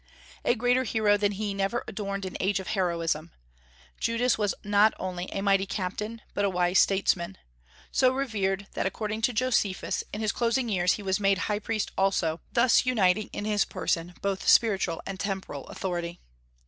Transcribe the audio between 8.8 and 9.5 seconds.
according to